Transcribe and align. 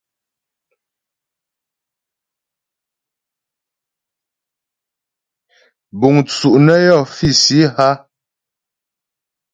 Búŋ 5.99 6.15
tsú' 6.27 6.57
nə́ 6.65 6.77
yɔ́ 6.85 7.01
físi 7.15 7.59
hə́? 7.75 7.91